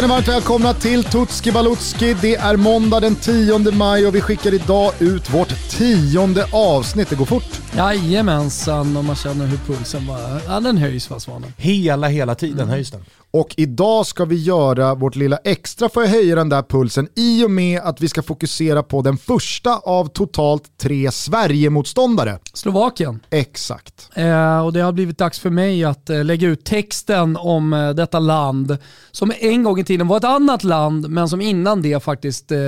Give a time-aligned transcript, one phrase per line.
[0.00, 2.16] Känner varmt välkomna till Tutski Balutski.
[2.22, 7.10] Det är måndag den 10 maj och vi skickar idag ut vårt tionde avsnitt.
[7.10, 7.60] Det går fort.
[7.76, 11.52] Jajamensan, och man känner hur pulsen bara, ja den höjs va Svanen?
[11.56, 13.04] Hela, hela tiden höjs den.
[13.30, 17.44] Och idag ska vi göra vårt lilla extra för att höja den där pulsen i
[17.44, 22.38] och med att vi ska fokusera på den första av totalt tre Sverige-motståndare.
[22.52, 23.20] Slovakien.
[23.30, 24.08] Exakt.
[24.14, 27.90] Eh, och det har blivit dags för mig att eh, lägga ut texten om eh,
[27.90, 28.76] detta land
[29.10, 32.52] som en gång i tiden var ett annat land men som innan det faktiskt...
[32.52, 32.58] Eh,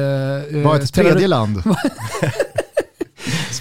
[0.64, 1.62] Var ett tredje land.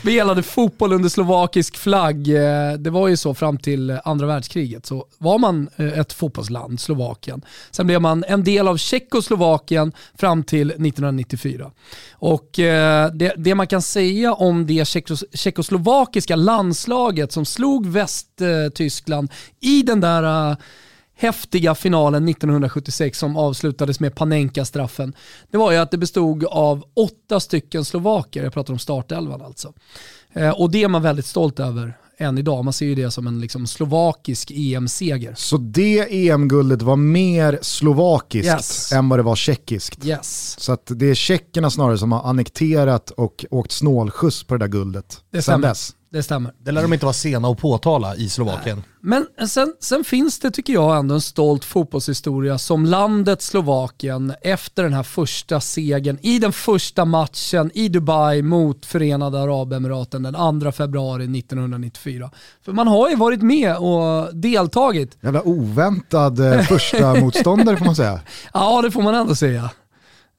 [0.01, 2.27] spelade fotboll under slovakisk flagg.
[2.27, 4.85] Eh, det var ju så fram till andra världskriget.
[4.85, 7.41] Så var man eh, ett fotbollsland, Slovakien.
[7.71, 11.71] Sen blev man en del av Tjeckoslovakien fram till 1994.
[12.11, 19.31] Och eh, det, det man kan säga om det tjeckos, tjeckoslovakiska landslaget som slog Västtyskland
[19.59, 20.55] i den där
[21.21, 25.13] häftiga finalen 1976 som avslutades med Panenka-straffen,
[25.51, 29.73] det var ju att det bestod av åtta stycken slovaker, jag pratar om startelvan alltså.
[30.33, 32.63] Eh, och det är man väldigt stolt över än idag.
[32.65, 35.33] Man ser ju det som en liksom slovakisk EM-seger.
[35.37, 38.91] Så det EM-guldet var mer slovakiskt Yes.
[38.91, 40.05] än vad det var tjeckiskt.
[40.05, 40.55] Yes.
[40.59, 45.21] Så det är tjeckerna snarare som har annekterat och åkt snålskjuts på det där guldet.
[45.31, 45.95] Det Sen dess.
[46.13, 46.53] Det stämmer.
[46.57, 48.83] Det lär de inte vara sena att påtala i Slovakien.
[49.01, 54.83] Men sen, sen finns det, tycker jag, ändå en stolt fotbollshistoria som landet Slovakien efter
[54.83, 60.71] den här första segern i den första matchen i Dubai mot Förenade Arabemiraten den 2
[60.71, 62.31] februari 1994.
[62.65, 65.17] För man har ju varit med och deltagit.
[65.21, 68.19] Jävla oväntad eh, första motståndare får man säga.
[68.53, 69.69] Ja, det får man ändå säga.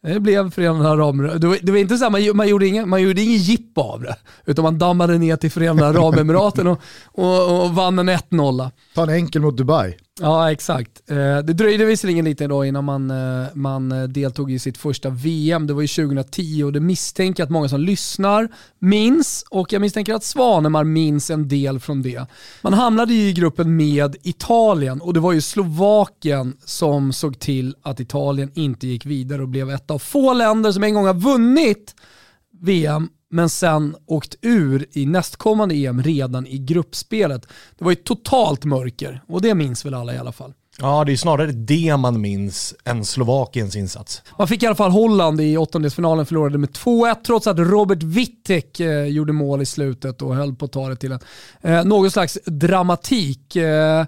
[0.02, 1.40] Det blev Förenade Arabemiraten.
[1.40, 4.16] Det var, inte så här, man, man, gjorde ingen, man gjorde ingen jippo av det,
[4.46, 8.70] utan man dammade ner till Förenade Arabemiraten och, och, och vann en 1-0.
[8.94, 9.96] Ta en enkel mot Dubai.
[10.21, 11.11] Ja, exakt.
[11.11, 15.11] Eh, det dröjde visserligen lite då innan man, eh, man eh, deltog i sitt första
[15.11, 15.67] VM.
[15.67, 19.81] Det var ju 2010 och det misstänker jag att många som lyssnar minns och jag
[19.81, 22.27] misstänker att Svanemar minns en del från det.
[22.62, 27.75] Man hamnade ju i gruppen med Italien och det var ju Slovakien som såg till
[27.83, 31.15] att Italien inte gick vidare och blev ett av få länder som en gång har
[31.15, 31.94] vunnit
[32.61, 37.47] VM men sen åkt ur i nästkommande EM redan i gruppspelet.
[37.78, 40.53] Det var ju totalt mörker och det minns väl alla i alla fall.
[40.78, 44.22] Ja, det är snarare det man minns än Slovakiens insats.
[44.38, 48.81] Man fick i alla fall Holland i åttondelsfinalen, förlorade med 2-1 trots att Robert Wittek
[48.81, 51.20] eh, gjorde mål i slutet och höll på att ta det till en,
[51.60, 53.56] eh, någon slags dramatik.
[53.56, 54.04] Eh,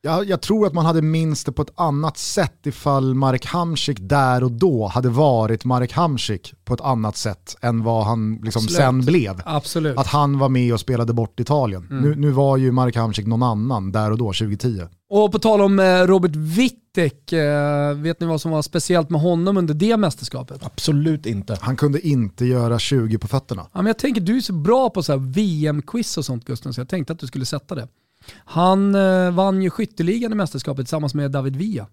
[0.00, 3.98] Jag, jag tror att man hade minst det på ett annat sätt ifall Marek Hamsik
[4.00, 8.60] där och då hade varit Marek Hamsik på ett annat sätt än vad han liksom
[8.60, 8.76] Absolut.
[8.76, 9.42] sen blev.
[9.44, 9.98] absolut.
[9.98, 11.86] Att han var med och spelade bort Italien.
[11.90, 14.82] Nu, nu var ju Marek Hamsik någon annan där och då, 2010.
[15.10, 19.20] Och på tal om eh, Robert Wittek, eh, vet ni vad som var speciellt med
[19.20, 20.64] honom under det mästerskapet?
[20.64, 21.58] Absolut inte.
[21.60, 23.62] Han kunde inte göra 20 på fötterna.
[23.62, 26.74] Ja, men jag tänker du är så bra på så här VM-quiz och sånt Gusten,
[26.74, 27.88] så jag tänkte att du skulle sätta det.
[28.34, 31.86] Han eh, vann ju skytteligan i mästerskapet tillsammans med David Villa.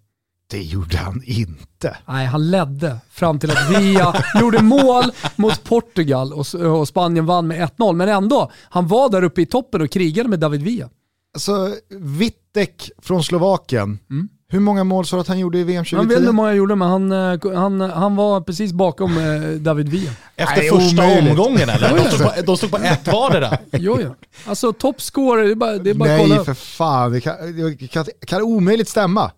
[0.47, 1.97] Det gjorde han inte.
[2.07, 5.03] Nej, han ledde fram till att Villa gjorde mål
[5.35, 7.94] mot Portugal och, och Spanien vann med 1-0.
[7.94, 10.90] Men ändå, han var där uppe i toppen och krigade med David Villa.
[11.34, 14.00] Alltså, Wittek från Slovakien,
[14.47, 16.31] hur många mål sa du att han gjorde i VM Jag vet inte hur 2010?
[16.35, 20.11] många han gjorde, men han, eh, han, han var precis bakom eh, David Villa.
[20.35, 21.29] Efter Nej, första omöjligt.
[21.39, 21.97] omgången eller?
[21.97, 23.57] De stod, på, de stod på ett vardera.
[23.72, 24.16] Jo, jo.
[24.45, 26.45] Alltså toppscorer, det är bara, det är bara kolla Nej upp.
[26.45, 27.33] för fan, det kan,
[27.79, 29.31] det kan, kan omöjligt stämma.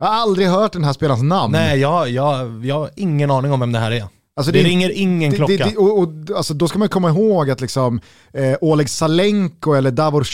[0.00, 1.52] Jag har aldrig hört den här spelarens namn.
[1.52, 4.04] Nej, jag, jag, jag har ingen aning om vem det här är.
[4.36, 5.52] Alltså, det, det- ringer ingen Det- klocka.
[5.56, 8.00] det, det, och, och, alltså, då ska man komma ihåg att liksom,
[8.32, 10.24] eh, Oleg Salenko eller Davor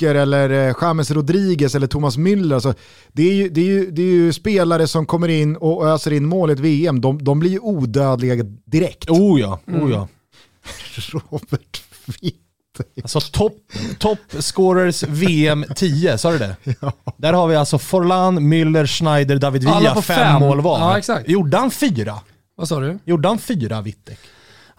[0.00, 2.74] Schuker eller eh, James Rodriguez eller Thomas Müller, alltså,
[3.12, 6.12] det, är ju, det, är ju, det är ju spelare som kommer in och öser
[6.12, 9.10] in mål i ett VM, de, de blir ju odödliga direkt.
[9.10, 10.08] Oh ja, oh ja.
[11.12, 12.40] Robert Witt.
[13.02, 13.56] Alltså topp
[13.98, 16.56] top scorers VM 10, sa du det?
[17.16, 20.40] Där har vi alltså Forlan, Müller, Schneider, David Alla Villa, på fem, fem.
[20.40, 20.78] mål var.
[20.78, 21.28] Ja, exakt.
[21.28, 22.18] Gjorde han fyra?
[22.56, 22.98] Vad sa du?
[23.04, 24.18] Gjorde han fyra, Wittek?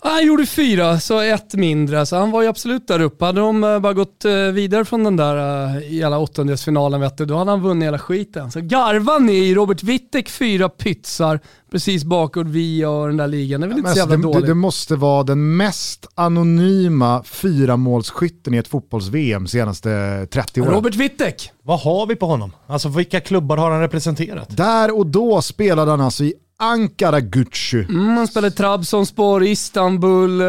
[0.07, 2.05] Han gjorde fyra, så ett mindre.
[2.05, 3.25] Så han var ju absolut där uppe.
[3.25, 7.25] Hade de eh, bara gått eh, vidare från den där uh, hela åttondelsfinalen, vet du,
[7.25, 8.51] då hade han vunnit hela skiten.
[8.51, 11.39] Så garvar ni i Robert Wittek fyra pytsar
[11.71, 13.61] precis bakåt vi och den där ligan.
[13.61, 14.47] Det är väl inte så alltså, jävla det, det, dåligt.
[14.47, 20.73] det måste vara den mest anonyma fyramålsskytten i ett fotbolls-VM senaste 30 åren.
[20.73, 21.51] Robert Wittek.
[21.63, 22.51] Vad har vi på honom?
[22.67, 24.57] Alltså vilka klubbar har han representerat?
[24.57, 27.77] Där och då spelade han alltså i Ankara Gucci.
[27.89, 30.47] Mm, han spelade Trabzonspor, Istanbul, eh,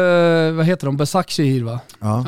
[0.55, 0.97] vad heter de?
[0.97, 1.79] Besakshehir va?
[1.99, 2.23] Ja.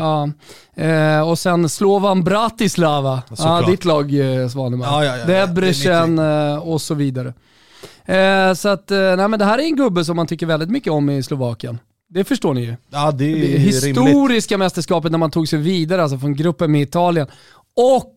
[0.78, 0.84] Ja.
[0.84, 3.22] Eh, och sen Slovan Bratislava.
[3.30, 3.66] Ja, Såklart.
[3.68, 4.86] ditt lag eh, Svanemar.
[4.88, 5.46] Ja, ja, ja, ja.
[5.46, 7.34] Debrecen eh, och så vidare.
[8.06, 10.70] Eh, så att, eh, nej men det här är en gubbe som man tycker väldigt
[10.70, 11.80] mycket om i Slovakien.
[12.10, 12.76] Det förstår ni ju.
[12.90, 13.84] Ja, det är Det rimligt.
[13.86, 17.28] historiska mästerskapet när man tog sig vidare, alltså från gruppen med Italien.
[17.76, 18.14] Och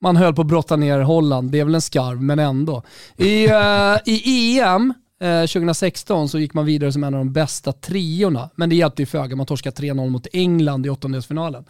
[0.00, 2.82] man höll på att brotta ner Holland, det är väl en skarv, men ändå.
[3.16, 7.72] I, eh, i EM eh, 2016 så gick man vidare som en av de bästa
[7.72, 9.36] triorna, men det hjälpte ju föga.
[9.36, 11.64] Man torskade 3-0 mot England i åttondelsfinalen.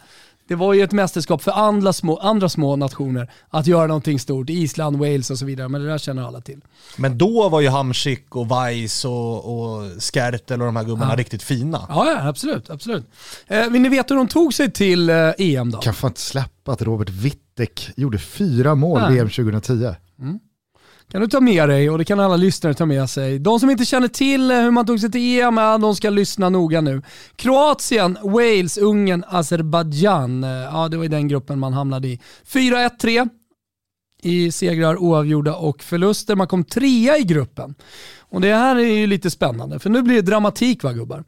[0.49, 4.49] Det var ju ett mästerskap för andra små, andra små nationer att göra någonting stort.
[4.49, 6.61] Island, Wales och så vidare, men det där känner alla till.
[6.97, 11.43] Men då var ju Hamsik och Weiss och, och Skertel och de här gubbarna riktigt
[11.43, 11.85] fina.
[11.89, 12.69] Ja, ja absolut.
[12.69, 13.05] absolut.
[13.47, 15.77] Eh, vill ni veta hur de tog sig till eh, EM då?
[15.77, 17.09] Kan fan inte släppa att Robert
[17.59, 19.13] Wittek gjorde fyra mål Nej.
[19.13, 19.95] VM 2010.
[21.11, 23.39] kan du ta med dig och det kan alla lyssnare ta med sig.
[23.39, 26.49] De som inte känner till eh, hur man tog sig till EM, de ska lyssna
[26.49, 27.01] noga nu.
[27.35, 30.43] Kroatien, Wales, Ungern, Azerbajdzjan.
[30.43, 32.19] Eh, Ja, det var i den gruppen man hamnade i.
[32.47, 33.29] 4-1-3
[34.21, 36.35] i segrar, oavgjorda och förluster.
[36.35, 37.75] Man kom trea i gruppen.
[38.19, 41.23] Och det här är ju lite spännande, för nu blir det dramatik va gubbar.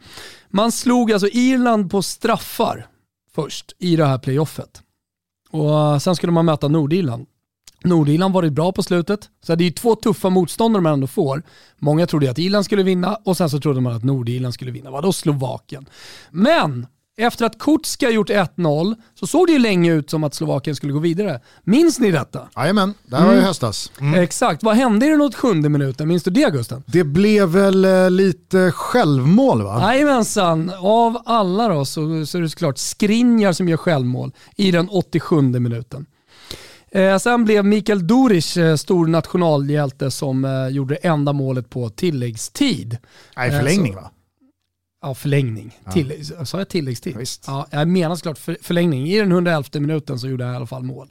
[0.49, 2.87] Man slog alltså Irland på straffar
[3.35, 4.81] först i det här playoffet.
[5.51, 7.25] Och eh, sen skulle man möta Nordirland.
[7.83, 11.43] Nordirland varit bra på slutet, så det är ju två tuffa motståndare man ändå får.
[11.77, 14.91] Många trodde att Irland skulle vinna och sen så trodde man att Nordirland skulle vinna.
[14.91, 15.85] Vadå Slovakien?
[16.31, 20.75] Men efter att Kutska gjort 1-0 så såg det ju länge ut som att Slovakien
[20.75, 21.39] skulle gå vidare.
[21.63, 22.47] Minns ni detta?
[22.55, 23.41] Jajamän, det här var Mm.
[23.41, 23.91] ju höstas.
[24.15, 24.63] Exakt.
[24.63, 26.07] Vad hände i den åt sjunde minuten?
[26.07, 26.83] Minns du det Gusten?
[26.87, 29.93] Det blev väl eh, lite självmål va?
[29.93, 34.89] Jajamensan, av alla då så, så är det såklart Skriniar som gör självmål i den
[34.89, 36.05] 87 minuten.
[36.91, 41.89] Eh, sen blev Mikael Duric eh, stor nationalhjälte som eh, gjorde det enda målet på
[41.89, 42.97] tilläggstid.
[43.37, 44.11] Nej, förlängning så- va?
[45.01, 45.77] Ja, förlängning.
[45.93, 47.17] Till, sa jag tilläggstid?
[47.17, 47.25] Ja.
[47.47, 49.07] Ja, jag menar såklart för, förlängning.
[49.07, 51.09] I den 111 minuten så gjorde jag i alla fall mål.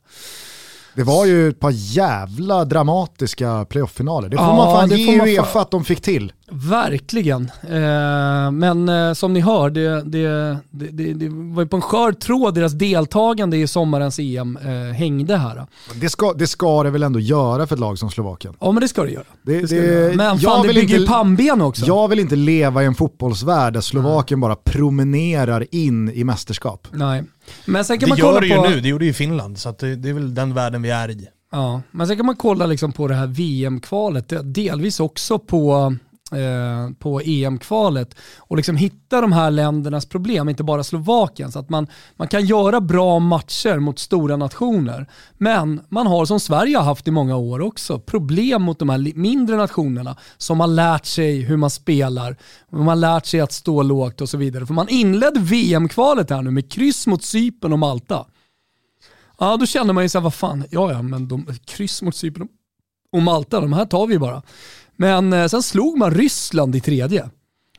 [1.01, 4.29] Det var ju ett par jävla dramatiska playoff-finaler.
[4.29, 6.33] Det får Ja, man fan det ge Uefa fan- att de fick till.
[6.51, 7.51] Verkligen.
[7.63, 12.13] Eh, men eh, som ni hör, det, det, det, det, var ju på en skör
[12.13, 15.67] tråd deras deltagande i sommarens EM eh, hängde här.
[16.01, 18.55] Det ska, det ska det väl ändå göra för ett lag som Slovakien.
[18.61, 19.25] Ja men det ska det göra.
[19.43, 20.15] Det, ska göra.
[20.17, 21.87] Men fan det bygger ju inte- pannben också.
[21.87, 26.89] Jag vill inte leva i en fotbollsvärld där Slovakien bara promenerar in i mästerskap.
[26.91, 27.23] Nej.
[27.65, 28.69] Men sen kan Det man gör kolla det ju på...
[28.69, 29.59] nu, det gjorde ju Finland.
[29.59, 31.29] Så det, det är väl den världen vi är i.
[31.53, 35.95] Ja, men sen kan man kolla liksom på det här VM-kvalet, delvis också på,
[36.33, 41.53] eh, på EM-kvalet och liksom hitta de här ländernas problem, inte bara Slovakien.
[41.53, 41.87] Så att man,
[42.17, 45.07] man kan göra bra matcher mot stora nationer.
[45.39, 49.13] Men man har som Sverige har haft i många år också, problem mot de här
[49.15, 52.37] mindre nationerna som har lärt sig hur man spelar,
[52.71, 54.67] man har lärt sig att stå lågt och så vidare.
[54.67, 58.27] För man inledde VM-kvalet här nu med kryss mot Cypern och Malta.
[59.39, 62.49] Ja, då känner man ju såhär, vad fan, ja ja, men de, kryss mot Cypern
[63.13, 64.43] och Malta, de här tar vi ju bara.
[65.01, 67.31] Men eh, sen slog man Ryssland i tredje.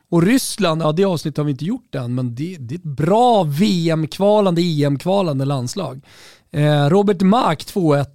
[0.10, 2.84] Och Ryssland, ja det avsnittet har vi inte gjort än, men det, det är ett
[2.84, 6.06] bra VM-kvalande, EM-kvalande landslag.
[6.52, 8.06] Eh, Robert Mark 2-1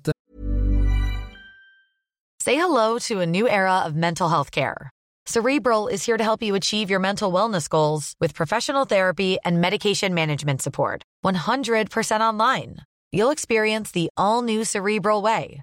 [2.44, 4.90] Say hello to a new era of mental health care.
[5.28, 9.60] Cerebral is here to help you achieve your mental wellness goals with professional therapy and
[9.60, 11.02] medication management support.
[11.25, 12.76] 100% online.
[13.12, 15.62] You'll experience the all new Cerebral Way,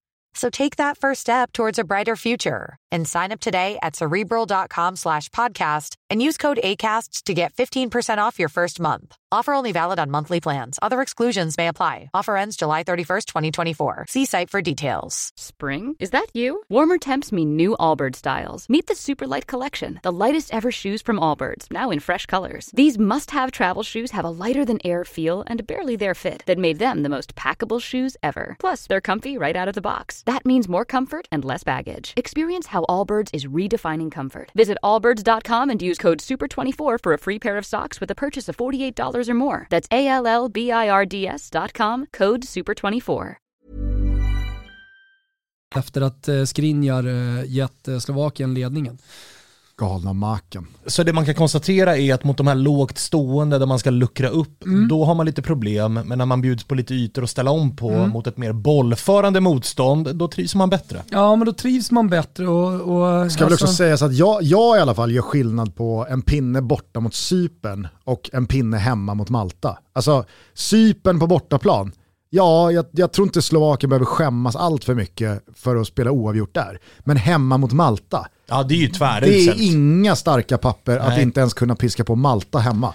[0.33, 4.95] So take that first step towards a brighter future and sign up today at cerebral.com
[4.95, 9.15] slash podcast and use code ACAST to get 15% off your first month.
[9.33, 10.77] Offer only valid on monthly plans.
[10.81, 12.09] Other exclusions may apply.
[12.13, 14.05] Offer ends July 31st, 2024.
[14.09, 15.31] See site for details.
[15.37, 15.95] Spring?
[15.99, 16.63] Is that you?
[16.69, 18.67] Warmer temps mean new Allbirds styles.
[18.67, 22.69] Meet the Superlight Collection, the lightest ever shoes from Allbirds, now in fresh colors.
[22.73, 26.43] These must have travel shoes have a lighter than air feel and barely there fit
[26.45, 28.57] that made them the most packable shoes ever.
[28.59, 30.20] Plus, they're comfy right out of the box.
[30.25, 32.13] That means more comfort and less baggage.
[32.15, 34.51] Experience how Allbirds is redefining comfort.
[34.55, 38.49] Visit allbirds.com and use code SUPER24 for a free pair of socks with a purchase
[38.49, 39.67] of $48 or more.
[39.69, 43.37] That's A L L B I R D S.com, code SUPER24.
[45.75, 48.97] efter att eh, Skriniar eh, gett eh, Slovakien ledningen.
[49.81, 50.67] Galna maken.
[50.85, 53.89] Så det man kan konstatera är att mot de här lågt stående där man ska
[53.89, 54.87] luckra upp, Mm.
[54.87, 55.93] då har man lite problem.
[55.93, 58.09] Men när man bjuds på lite ytor och ställa om på Mm.
[58.09, 61.01] mot ett mer bollförande motstånd, då trivs man bättre.
[61.09, 62.73] Ja, men då trivs man bättre och...
[63.23, 66.05] och Ska väl också alltså- sägas att jag, jag i alla fall gör skillnad på
[66.09, 69.77] en pinne borta mot Cypern och en pinne hemma mot Malta.
[69.93, 71.91] Alltså Cypern på bortaplan,
[72.29, 76.53] ja jag, jag tror inte Slovakien behöver skämmas allt för mycket för att spela oavgjort
[76.53, 76.79] där.
[76.99, 79.59] Men hemma mot Malta, Ja, det är ju det tväruselt.
[79.59, 81.21] är inga starka papper att Nej.
[81.21, 82.93] inte ens kunna piska på Malta hemma.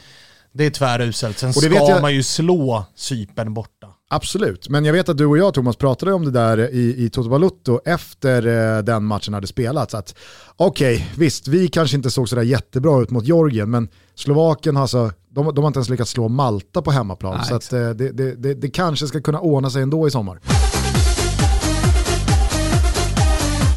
[0.52, 1.38] Det är tväruselt.
[1.38, 3.86] Sen Och det ska jag- man ju slå Cypern borta.
[4.10, 7.10] Absolut, men jag vet att du och jag Thomas pratade om det där i, i
[7.10, 8.46] Toto Balutto efter
[8.76, 9.94] eh, den matchen hade spelats.
[9.94, 10.14] att
[10.56, 15.10] Okej, visst, vi kanske inte såg sådär jättebra ut mot Georgien, men Slovakien har alltså,
[15.30, 17.36] de, de har inte ens lyckats slå Malta på hemmaplan.
[17.36, 20.10] Nej, så att, eh, det, det, det, det kanske ska kunna ordna sig ändå i
[20.10, 20.40] sommar.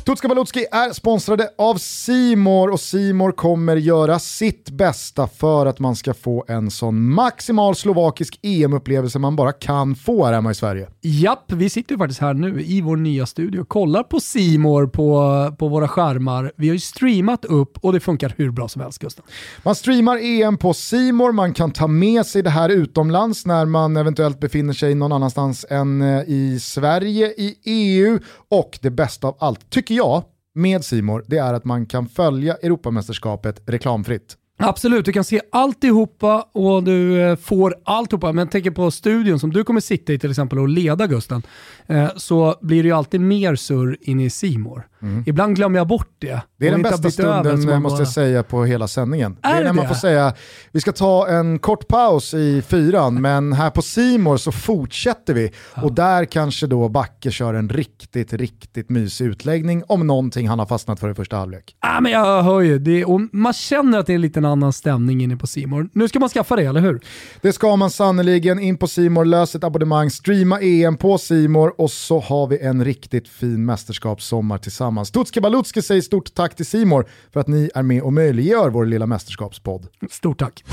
[0.05, 5.95] Tutska Balutski är sponsrade av Simor och Simor kommer göra sitt bästa för att man
[5.95, 10.89] ska få en sån maximal slovakisk EM-upplevelse man bara kan få här hemma i Sverige.
[11.01, 14.87] Japp, vi sitter ju faktiskt här nu i vår nya studio och kollar på Simor
[14.87, 16.51] på, på våra skärmar.
[16.55, 19.25] Vi har ju streamat upp och det funkar hur bra som helst Gustav.
[19.63, 23.97] Man streamar EM på Simor, man kan ta med sig det här utomlands när man
[23.97, 29.35] eventuellt befinner sig någon annanstans än eh, i Sverige, i EU och det bästa av
[29.39, 30.23] allt, tycker jag,
[30.55, 34.37] med Simor, det är att man kan följa Europamästerskapet reklamfritt.
[34.59, 38.31] Absolut, du kan se alltihopa och du eh, får alltihopa.
[38.31, 41.41] Men tänker på studion som du kommer sitta i till exempel och leda Gusten.
[41.87, 44.87] Eh, så blir det ju alltid mer surr in i Simor.
[45.25, 46.27] Ibland glömmer jag bort det.
[46.29, 46.41] Mm.
[46.57, 49.37] Det är den bästa över, stunden så man måste bara- jag säga på hela sändningen.
[49.41, 49.87] det är Är när man det?
[49.87, 50.33] får säga,
[50.71, 55.51] vi ska ta en kort paus i fyran, men här på Simor så fortsätter vi.
[55.75, 60.65] Och där kanske då Backe kör en riktigt, riktigt mysig utläggning om någonting han har
[60.65, 61.75] fastnat för i första halvlek.
[61.79, 64.73] Ah, men jag hör ju, det, och man känner att det är en liten annan
[64.73, 65.89] stämning inne på Simor.
[65.93, 67.01] Nu ska man skaffa det, eller hur?
[67.41, 71.91] Det ska man sannoliken in på Simor, lös ett abonnemang, streama EM på Simor och
[71.91, 75.11] så har vi en riktigt fin mästerskapssommar tillsammans.
[75.11, 78.85] Tutski Balutski säger stort tack till Simor för att ni är med och möjliggör vår
[78.85, 79.87] lilla mästerskapspodd.
[80.11, 80.63] Stort tack.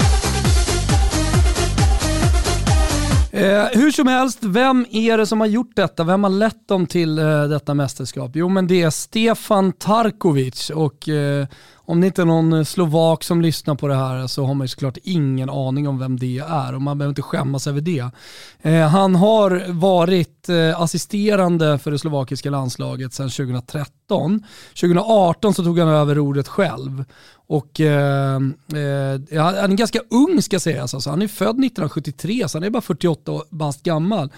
[3.37, 6.04] Eh, hur som helst, vem är det som har gjort detta?
[6.04, 8.30] Vem har lett dem till eh, detta mästerskap?
[8.35, 11.47] Jo, men det är Stefan Tarkovic och eh,
[11.86, 14.64] om det inte är någon eh, slovak som lyssnar på det här så har man
[14.64, 18.10] ju såklart ingen aning om vem det är och man behöver inte skämmas över det.
[18.62, 24.42] Eh, han har varit eh, assisterande för det slovakiska landslaget sedan 2013.
[24.80, 27.04] 2018 så tog han över ordet själv.
[27.48, 30.94] Och eh, eh, han är ganska ung ska sägas.
[30.94, 31.10] Alltså.
[31.10, 34.32] Han är född 1973 så han är bara 48 bast gammal.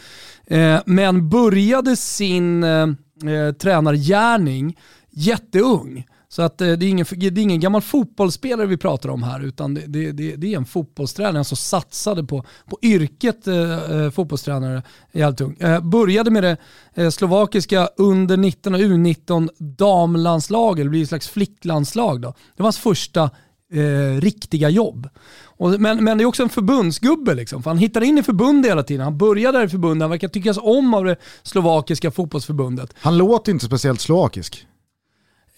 [0.47, 2.89] Eh, men började sin eh,
[3.27, 4.77] eh tränargärning
[5.11, 6.05] jätteung.
[6.31, 9.41] Så att, eh, det, är ingen, det är ingen gammal fotbollsspelare vi pratar om här
[9.41, 14.11] utan det, det, det, det är en fotbollstränare som satsade på, på yrket eh, eh
[14.11, 14.83] fotbollstränare
[15.13, 15.57] i Alltung.
[15.61, 16.57] Eh, började med det
[16.95, 22.21] eh, slovakiska under 19 och U19 damlandslaget, det blir ett slags flicklandslag.
[22.21, 22.29] Då.
[22.29, 23.31] Det var hans första
[23.73, 25.09] eh, riktiga jobb.
[25.45, 28.71] Och, men, men det är också en förbundsgubbe, liksom, för han hittar in i förbundet
[28.71, 29.05] hela tiden.
[29.05, 32.95] Han började där i förbundet, han verkar tyckas om av det slovakiska fotbollsförbundet.
[33.01, 34.68] Han låter inte speciellt slovakisk.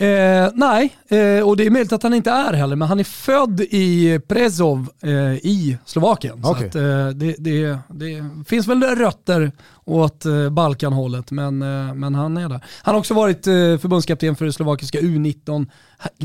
[0.00, 3.04] Eh, nej, eh, och det är möjligt att han inte är heller, men han är
[3.04, 6.42] född i Prezov eh, i Slovakien.
[6.42, 6.68] Så Okej.
[6.68, 9.52] att, eh, det, det, det finns väl rötter
[9.92, 12.64] åt eh, Balkanhållet, men, eh, men han är där.
[12.82, 15.66] Han har också varit eh, förbundskapten för det slovakiska U19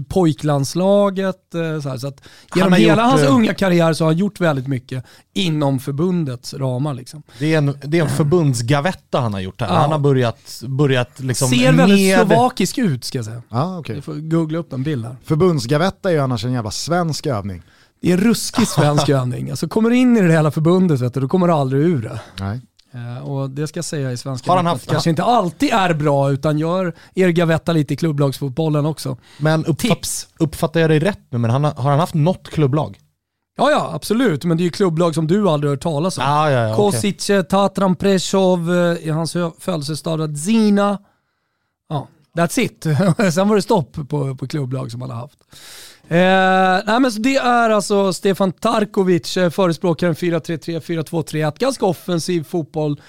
[0.10, 1.36] pojklandslaget.
[1.84, 2.22] Så här, så att
[2.56, 6.54] genom har hela gjort, hans unga karriär så har han gjort väldigt mycket inom förbundets
[6.54, 6.94] ramar.
[6.94, 7.24] Liksom.
[7.40, 9.68] Det är en, det är en förbundsgavetta han har gjort här.
[9.68, 9.74] Ja.
[9.74, 13.42] Han har börjat, börjat liksom Ser väldigt med- slovakisk ut ska jag säga.
[13.50, 13.96] Ah, okay.
[13.96, 15.16] Du får googla upp en bild här.
[15.26, 17.62] Förbundsgavetta är ju annars en jävla svensk övning.
[18.02, 19.50] Det är en ruskig svensk övning.
[19.50, 22.02] Alltså kommer du in i det hela förbundet vet du, då kommer du aldrig ur
[22.02, 22.20] det.
[22.40, 22.62] Nej.
[22.96, 25.94] Eh, och det ska jag säga i svenska Har han haft- kanske inte alltid är
[25.94, 29.18] bra utan gör er gavetta lite i klubblagsfotbollen också.
[29.38, 30.28] Men uppfatt, Tips!
[30.40, 33.00] uppfattar jag dig rätt nu, men han har, han haft något klubblag?
[33.58, 34.46] Ja, ja, absolut.
[34.46, 36.24] Men det är ju klubblag som du aldrig hört talas om.
[36.28, 36.76] Ah, ja, ja.
[36.76, 40.98] Kosic, eh, Tatran Preshov, eh, i hans födelsestad Zina.
[41.90, 42.84] Ja, that's it.
[43.34, 45.40] Sen var det stopp på, på klubblag som han har haft.
[46.08, 51.60] Eh, nej, men så det är alltså Stefan Tarkovic, eh, förespråkaren 4-3-3, 4-2-3-1.
[51.60, 53.02] Ganska offensiv fotboll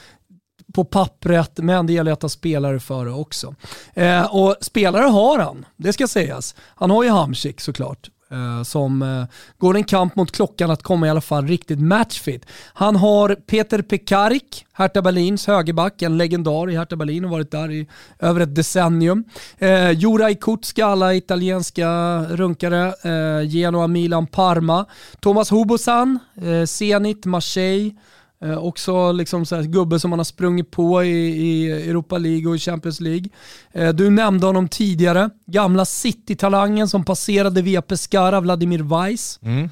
[0.74, 3.54] på pappret, men det gäller att ha spelare före också.
[3.94, 6.54] Eh, och spelare har han, det ska sägas.
[6.74, 8.10] Han har ju Hamsik såklart.
[8.30, 9.24] Eh, som eh,
[9.58, 12.46] går en kamp mot klockan att komma i alla fall riktigt matchfit.
[12.74, 17.70] Han har Peter Pekarik, Hertha Berlins högerback, en legendar i Hertha Berlin och varit där
[17.70, 17.86] i
[18.18, 19.24] över ett decennium.
[19.58, 24.86] Eh, Juraj Kutska, alla italienska runkare, eh, Genoa, Milan, Parma.
[25.20, 27.94] Thomas Hobosan, eh, Zenit, Marseille.
[28.42, 32.48] Eh, också liksom så här, gubbe som man har sprungit på i, i Europa League
[32.48, 33.28] och i Champions League.
[33.72, 39.38] Eh, du nämnde honom tidigare, gamla City-talangen som passerade via Pescara, Vladimir Weiss.
[39.42, 39.70] Mm.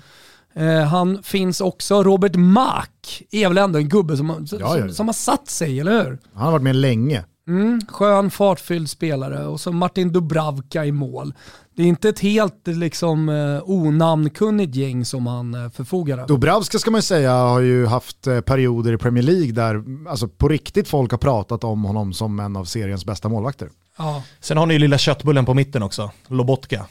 [0.55, 4.87] Eh, han finns också, Robert Mack är väl ändå en gubbe som, som, Ja, ja,
[4.87, 4.93] ja.
[4.93, 6.19] som har satt sig, eller hur?
[6.35, 7.25] Han har varit med länge.
[7.49, 11.35] Mm, skön, fartfylld spelare och så Martin Dubravka i mål.
[11.77, 16.29] Det är inte ett helt liksom, eh, onamnkunnigt gäng som han eh, förfogar över.
[16.29, 20.29] Dubravska ska man ju säga har ju haft eh, perioder i Premier League där alltså,
[20.29, 23.71] på riktigt folk har pratat om honom som en av seriens bästa målvakter.
[23.99, 24.23] Ja.
[24.41, 26.87] Sen har ni ju lilla köttbullen på mitten också, Lobotka.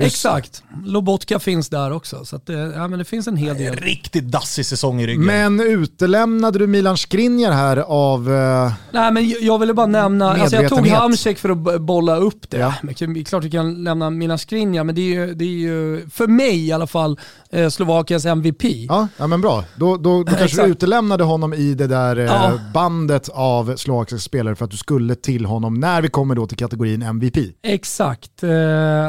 [0.00, 0.62] Exakt.
[0.84, 2.24] Lobotka finns där också.
[2.24, 3.76] Så att det, ja, men det finns en hel del.
[3.76, 5.24] Riktigt dassig säsong i ryggen.
[5.24, 8.32] Men utelämnade du Milan Skriniar här av...
[8.34, 11.00] Eh, Nej, men jag- jag ville bara nämna, alltså jag tog Medvetenhet.
[11.02, 12.56] Hamsik för att b- bolla upp det.
[12.58, 12.74] Ja.
[12.82, 15.48] Men det är klart vi kan lämna Milan Skriniar, men det är, ju, det är
[15.48, 17.18] ju, för mig i alla fall,
[17.50, 18.64] eh, Slovakiens MVP.
[18.88, 19.64] ja, ja men bra.
[19.76, 20.68] Då, då, då kanske du Exakt.
[20.68, 22.52] utelämnade honom i det där eh, Ja.
[22.74, 26.56] bandet av slovakiska spelare för att du skulle till honom när vi kommer då till
[26.58, 27.36] kategorin MVP.
[27.62, 28.42] Exakt.
[28.42, 28.50] Eh,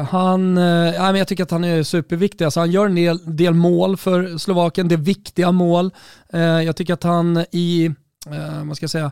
[0.10, 2.46] han, eh, Eh, ja, men jag tycker att han är superviktig.
[2.46, 5.92] Alltså, han gör en del, del mål för Slovakien, det är viktiga mål.
[6.34, 7.86] Eh, jag tycker att han i,
[8.28, 9.12] eh, vad ska jag säga,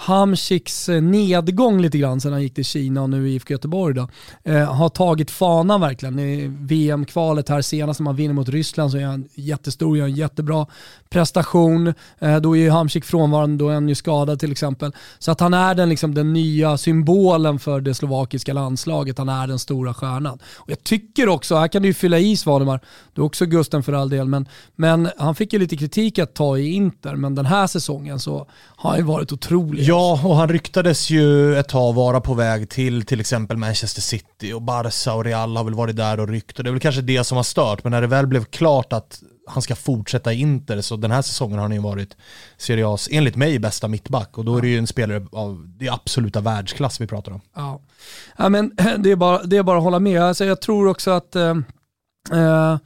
[0.00, 3.94] Hamsiks eh, nedgång lite grann sen han gick till Kina och nu i IFK Göteborg
[3.94, 4.08] då,
[4.44, 6.18] eh, har tagit fanan verkligen.
[6.18, 10.14] I VM-kvalet här senast när man vinner mot Ryssland så är han jättestor, gör en
[10.14, 10.66] jättebra
[11.10, 11.94] prestation.
[12.18, 14.92] Eh, då är ju Hamsik frånvarande, då är han ju skadad till exempel.
[15.18, 19.46] Så att han är den, liksom, den nya symbolen för det slovakiska landslaget, han är
[19.46, 20.38] den stora stjärnan.
[20.56, 22.80] Och jag tycker också, här kan du ju fylla i Svanemar,
[23.14, 26.34] du är också Gusten för all del, men, men han fick ju lite kritik att
[26.34, 29.89] ta i Inter, men den här säsongen så har han ju varit otrolig.
[29.90, 34.52] Ja, och han ryktades ju ett tag vara på väg till till exempel Manchester City
[34.52, 37.00] och Barca och Real har väl varit där och ryckt och det är väl kanske
[37.00, 40.40] det som har stört, men när det väl blev klart att han ska fortsätta i
[40.40, 42.16] Inter så den här säsongen har han ju varit
[42.56, 45.88] Serie A's, enligt mig, bästa mittback och då är det ju en spelare av det
[45.88, 47.40] absoluta världsklass vi pratar om.
[47.56, 47.80] Ja.
[48.36, 50.22] Ja, men det, är bara, det är bara att hålla med.
[50.22, 51.56] Alltså, jag tror också att eh,
[52.32, 52.78] eh,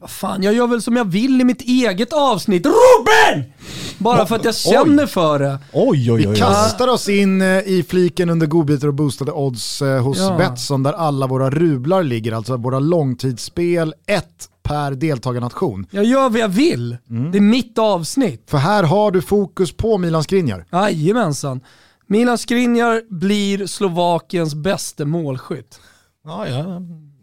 [0.00, 2.66] vad fan, jag gör väl som jag vill i mitt eget avsnitt.
[2.66, 3.52] Ruben!
[3.98, 5.58] Bara för att jag känner för det.
[5.72, 6.30] Oj, oj, Vi oj.
[6.32, 6.36] oj.
[6.38, 10.36] kastar oss in eh, i fliken under godbitar och boostade odds eh, hos Ja.
[10.38, 15.86] Betsson där alla våra rublar ligger, alltså våra långtidsspel, ett per deltagarnation.
[15.90, 16.96] Jag gör vad jag vill.
[17.32, 18.44] Det är mitt avsnitt.
[18.50, 20.64] För här har du fokus på Milan Skriniar.
[20.72, 21.60] Jajamensan.
[22.06, 25.80] Milan Skriniar blir Slovakiens bästa målskytt.
[26.24, 26.64] Ja, jag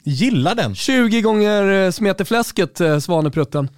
[0.09, 0.75] gillar den.
[0.75, 3.69] 20 gånger eh, smeter fläsket, eh, Svaneprutten.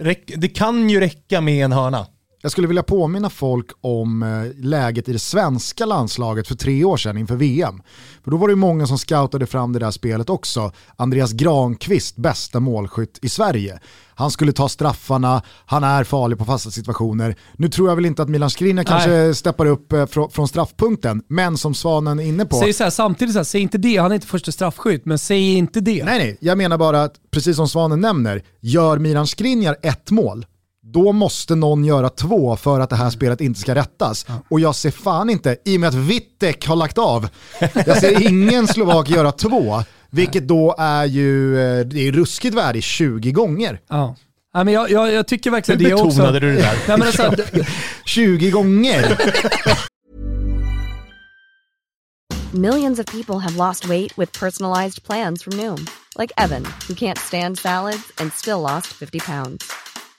[0.00, 2.06] Räck, det kan ju räcka med en hörna.
[2.46, 6.96] Jag skulle vilja påminna folk om eh, läget i det svenska landslaget för tre år
[6.96, 7.82] sedan inför VM.
[8.24, 10.72] För då var det många som scoutade fram det där spelet också.
[10.96, 13.78] Andreas Granqvist, bästa målskytt i Sverige.
[14.14, 17.36] Han skulle ta straffarna, han är farlig på fasta situationer.
[17.56, 21.22] Nu tror jag väl inte att Milan Skriniar kanske steppar upp eh, frå- från straffpunkten,
[21.28, 22.56] men som Svanen är inne på.
[22.56, 25.18] Säg så här, samtidigt, så här, säg inte det, han är inte första straffskytt, men
[25.18, 26.04] säg inte det.
[26.04, 30.46] Nej, nej, jag menar bara att precis som Svanen nämner, gör Milan Skriniar ett mål,
[30.92, 34.26] då måste någon göra två för att det här spelet inte ska rättas.
[34.48, 37.28] Och jag ser fan inte, i och med att Wittek har lagt av,
[37.86, 42.78] jag ser ingen slovak göra två, vilket då är ju, eh, det är ruskigt värde
[42.78, 43.80] i 20 gånger.
[43.88, 44.16] Ja.
[44.54, 46.06] Nej, men jag, jag, jag tycker Hur verkligen det också.
[46.08, 46.78] betonade du det där?
[46.88, 47.66] Nej, men alltså, det-
[48.04, 49.18] 20 gånger!
[52.52, 55.86] Millions of people have lost weight with personalized plans from Noom,
[56.18, 59.64] like Evan, who can't stand salads and still lost 50 pounds.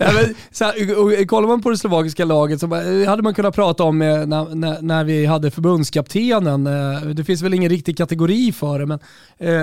[0.00, 3.22] Nej, men, så här, och, och, kollar man på det slovakiska laget så eh, hade
[3.22, 6.66] man kunnat prata om eh, när, när, när vi hade förbundskaptenen.
[6.66, 8.98] Eh, det finns väl ingen riktig kategori för det, men
[9.38, 9.62] eh,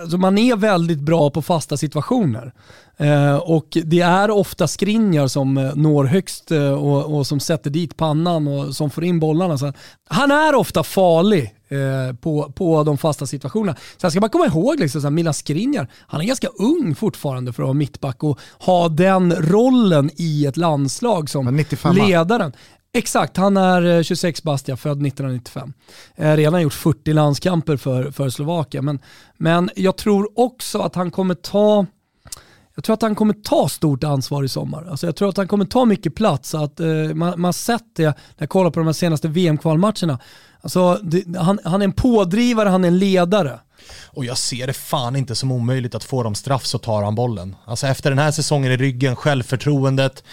[0.00, 2.52] alltså man är väldigt bra på fasta situationer.
[2.96, 7.70] Eh, och det är ofta skrinjar som eh, når högst eh, och, och, som sätter
[7.70, 9.58] dit pannan och som får in bollarna.
[9.58, 9.72] Så
[10.08, 13.76] han är ofta farlig eh, på, på de fasta situationerna.
[13.96, 17.62] Sen ska man komma ihåg, liksom, så Milan Skriniar, han är ganska ung fortfarande för
[17.62, 22.52] att vara mittback och ha den rollen i ett landslag som ledaren.
[22.92, 25.72] Exakt, han är 26 bast, född 1995.
[26.16, 28.84] Eh, redan gjort 40 landskamper för, för Slovakien.
[28.84, 28.98] Men,
[29.36, 31.86] men jag tror också att han kommer ta
[32.78, 34.86] jag tror att han kommer ta stort ansvar i sommar.
[34.90, 36.54] Alltså jag tror att han kommer ta mycket plats.
[36.54, 40.18] Att, eh, man har sett det när jag kollar på de här senaste VM-kvalmatcherna.
[40.60, 41.00] Alltså,
[41.38, 43.60] han, han är en pådrivare, han är en ledare.
[44.06, 47.14] Och jag ser det fan inte som omöjligt att få dem straff så tar han
[47.14, 47.56] bollen.
[47.64, 50.24] Alltså efter den här säsongen i ryggen, självförtroendet,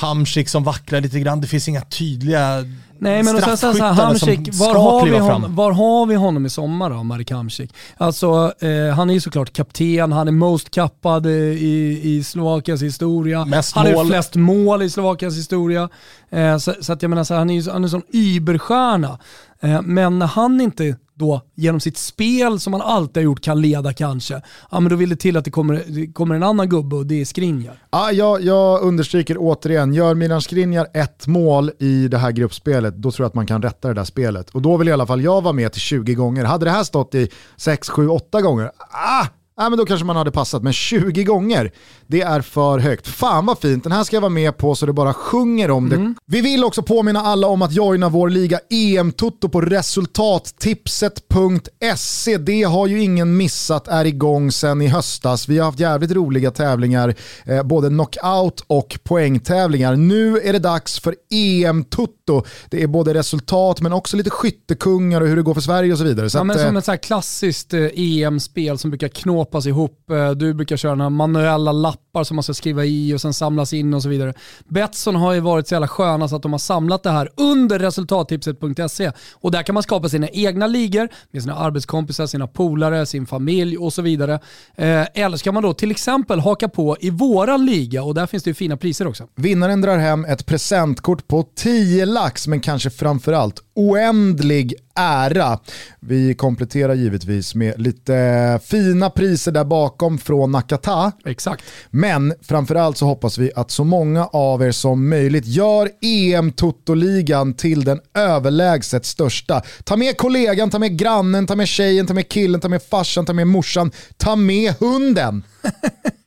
[0.00, 1.40] Hamsik som vacklar lite grann.
[1.40, 2.64] Det finns inga tydliga
[3.02, 6.46] Nej men och sen så här, Hamsik, var har, vi hon, var har vi honom
[6.46, 7.74] i sommar då, Marek Hamsik?
[7.96, 13.44] Alltså eh, han är ju såklart kapten, han är most kappad i, i Slovakiens historia.
[13.44, 15.88] Mest han har flest mål i Slovakiens historia.
[16.30, 18.02] Eh, så, så, att jag menar så här, han är ju han är en sån
[18.12, 19.18] überstjärna.
[19.60, 23.60] Eh, men när han inte då genom sitt spel som han alltid har gjort kan
[23.60, 26.68] leda kanske, ja men då vill det till att det kommer, det kommer en annan
[26.68, 27.82] gubbe och det är Skriniar.
[27.90, 33.10] Ja, jag, jag understryker återigen, gör Milan Skriniar ett mål i det här gruppspelet, då
[33.10, 34.50] tror jag att man kan rätta det där spelet.
[34.50, 36.44] Och då vill i alla fall jag vara med till 20 gånger.
[36.44, 39.26] Hade det här stått i 6, 7, 8 gånger, ah,
[39.60, 40.62] ja, men då kanske man hade passat.
[40.62, 41.72] Men 20 gånger,
[42.06, 43.08] det är för högt.
[43.08, 45.92] Fan vad fint, den här ska jag vara med på så det bara sjunger om
[45.92, 46.04] mm.
[46.04, 46.14] det.
[46.26, 52.38] Vi vill också påminna alla om att joina vår liga EM-tutto på resultattipset.se.
[52.38, 55.48] Det har ju ingen missat, är igång sedan i höstas.
[55.48, 59.96] Vi har haft jävligt roliga tävlingar, eh, både knockout och poängtävlingar.
[59.96, 62.44] Nu är det dags för EM-tutto.
[62.70, 65.98] Det är både resultat men också lite skyttekungar och hur det går för Sverige och
[65.98, 66.30] så vidare.
[66.30, 69.66] Så ja, att, men som eh, ett så klassiskt eh, EM-spel som brukar knåpa knåpas
[69.66, 70.10] ihop.
[70.10, 73.72] Eh, du brukar köra några manuella lappar som man ska skriva i och sen samlas
[73.72, 74.34] in och så vidare.
[74.68, 77.78] Betsson har ju varit så jävla sköna så att de har samlat det här under
[77.78, 83.26] resultattipset.se och där kan man skapa sina egna ligor med sina arbetskompisar, sina polare, sin
[83.26, 84.34] familj och så vidare.
[84.76, 88.26] Eh, eller så kan man då till exempel haka på i våran liga och där
[88.26, 89.26] finns det ju fina priser också.
[89.36, 95.58] Vinnaren drar hem ett presentkort på 10 lax men kanske framförallt oändlig ära.
[96.00, 101.12] Vi kompletterar givetvis med lite fina priser där bakom från Nakata.
[101.24, 101.64] Exakt.
[101.90, 107.54] Men framförallt så hoppas vi att så många av er som möjligt gör EM Toto-ligan
[107.54, 109.62] till den överlägset största.
[109.84, 113.26] Ta med kollegan, ta med grannen, ta med tjejen, ta med killen, ta med farsan,
[113.26, 115.42] ta med morsan, ta med hunden.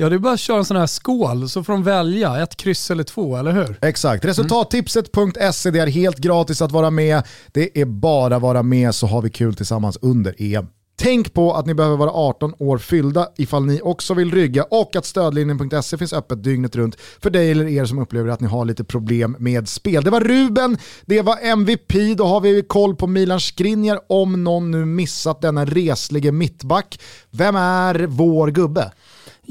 [0.00, 2.56] Ja, det är bara att köra en sån här skål så får de välja ett
[2.56, 3.78] kryss eller två, eller hur?
[3.82, 4.24] Exakt.
[4.24, 7.22] Resultattipset.se, det är helt gratis att vara med.
[7.52, 10.66] Det är bara att vara med så har vi kul tillsammans under EM.
[10.96, 14.96] Tänk på att ni behöver vara 18 år fyllda ifall ni också vill rygga och
[14.96, 18.64] att stödlinjen.se finns öppet dygnet runt för dig eller er som upplever att ni har
[18.64, 20.04] lite problem med spel.
[20.04, 24.70] Det var Ruben, det var MVP, då har vi koll på Milan Skriniar om någon
[24.70, 27.00] nu missat denna reslige mittback.
[27.30, 28.92] Vem är vår gubbe?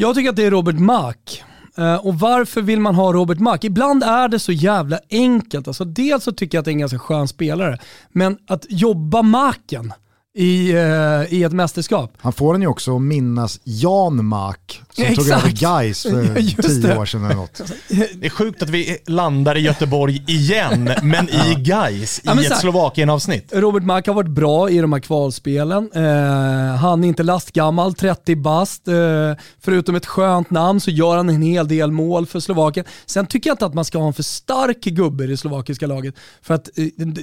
[0.02, 1.44] Jag tycker att det är Robert Mack.
[1.78, 3.64] Eh, och varför vill man ha Robert Mack?
[3.64, 5.68] Ibland är det så jävla enkelt.
[5.68, 7.78] Alltså, dels så tycker jag att det är en ganska skön spelare,
[8.10, 9.94] men att jobba Macken,
[10.40, 12.14] i, uh, i ett mästerskap.
[12.18, 15.28] Han får den ju också att minnas Jan Mark som Exakt.
[15.28, 16.98] tog över Gais för ja, tio det.
[16.98, 17.62] år sedan eller något.
[17.88, 22.58] Det är sjukt att vi landar i Göteborg igen, men i Gais ja, i ett
[22.58, 23.50] Slovakien-avsnitt.
[23.54, 25.92] Robert Mark har varit bra i de här kvalspelen.
[25.96, 28.88] Uh, han är inte lastgammal, 30 bast.
[28.88, 32.86] Uh, förutom ett skönt namn så gör han en hel del mål för Slovakien.
[33.06, 35.88] Sen tycker jag inte att man ska ha en för stark gubbe i det slovakiska
[35.88, 36.70] laget, för att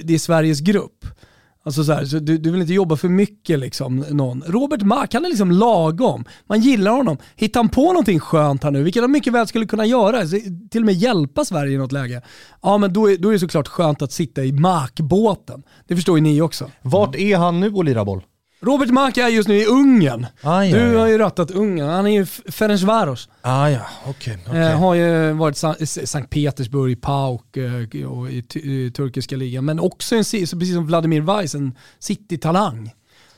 [0.03, 1.05] det är Sveriges grupp.
[1.67, 4.43] Alltså så, här, så du, du, vill inte jobba för mycket liksom, någon.
[4.47, 6.25] Robert Mark, han är liksom lagom.
[6.49, 7.17] Man gillar honom.
[7.35, 10.25] Hittar han på någonting skönt här nu, vilket han mycket väl skulle kunna göra,
[10.71, 12.21] till och med hjälpa Sverige i något läge,
[12.61, 15.63] ja men då är, då är det såklart skönt att sitta i markbåten.
[15.87, 16.71] Det förstår ju ni också.
[16.81, 18.23] Vart är han nu och lirar boll?
[18.59, 20.25] Robert Mark är just nu i Ungern.
[20.41, 20.99] Ah, ja, Du ja.
[20.99, 21.89] har ju rattat Ungern.
[21.89, 23.29] Han är ju Ferencvaros.
[23.41, 24.37] Ah, ja, okej.
[24.47, 24.61] okej.
[24.61, 29.35] Eh, har ju varit i Sa- i Sankt Petersburg, PAOK eh, och i, i turkiska
[29.35, 29.65] ligan.
[29.65, 32.91] Men också en, precis som Vladimir Weiss, en City-talang.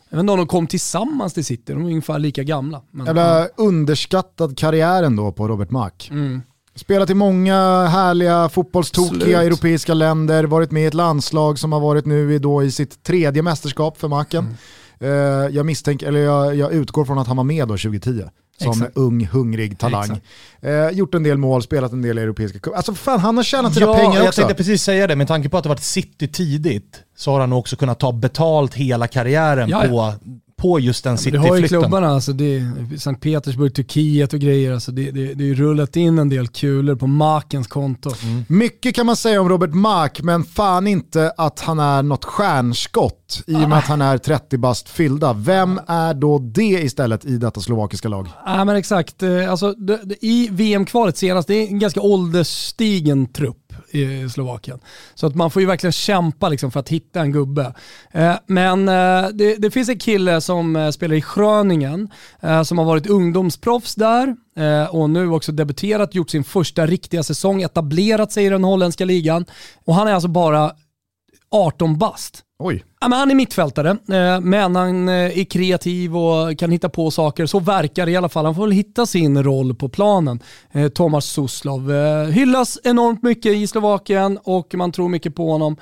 [0.10, 2.82] Jag vet inte om de kom tillsammans till City, de är ungefär lika gamla.
[2.92, 6.08] Men, Jävla underskattad karriär ändå på Robert Mark.
[6.12, 6.42] Mm.
[6.76, 9.36] Spelat i många härliga fotbollstokiga Absolut.
[9.36, 13.04] europeiska länder, varit med i ett landslag som har varit nu i, då i sitt
[13.04, 14.44] tredje mästerskap för Macken.
[14.44, 14.56] Mm.
[15.02, 15.10] Eh,
[15.56, 18.24] jag misstänker, eller jag, jag utgår från att han var med då 2010
[18.62, 18.98] som Exakt.
[18.98, 20.22] ung, hungrig talang.
[20.62, 22.76] Eh, gjort en del mål, spelat en del europeiska cup.
[22.76, 24.42] Alltså fan, han har tjänat sina Ja, pengar jag också.
[24.42, 25.16] tänkte precis säga det.
[25.16, 28.74] Med tanke på att det varit City tidigt så har han också kunnat ta betalt
[28.74, 29.90] hela karriären Ja, ja.
[29.90, 30.14] På,
[30.60, 31.67] på just den det har ju City-flytten.
[31.82, 34.74] klubbarna, alltså det är Sankt Petersburg, Turkiet och grejer.
[34.74, 38.12] Alltså det, det, det är ju rullat in en del kulor på Markens konto.
[38.48, 43.43] Mycket kan man säga om Robert Mark, men fan inte att han är något stjärnskott
[43.48, 45.34] i och med att han är 30 bast fyllda.
[45.34, 48.28] Vem är då det istället i detta slovakiska lag?
[48.45, 49.76] Ja men exakt, Eh, alltså,
[50.22, 54.80] i VM-kvalet senast, det är en ganska ålderstigen trupp i Slovakien.
[55.15, 57.73] Så att man får ju verkligen kämpa liksom för att hitta en gubbe.
[58.12, 62.10] Eh, men eh, det, det finns en kille som eh, spelar i Schröningen,
[62.65, 64.36] som har varit ungdomsproffs där
[64.89, 69.45] och nu också debuterat, gjort sin första riktiga säsong, etablerat sig i den holländska ligan.
[69.86, 70.71] Och han är alltså bara
[71.52, 72.43] 18 bast.
[72.63, 72.84] Oj.
[73.02, 77.12] Ja, men han är mittfältare, eh, men han eh, är kreativ och kan hitta på
[77.12, 77.45] saker.
[77.45, 78.45] Så verkar det i alla fall.
[78.45, 80.39] Han får väl hitta sin roll på planen.
[80.72, 81.91] Eh, Thomas Tomas Suslov
[82.32, 85.76] hyllas enormt mycket i Slovakien och man tror mycket på honom.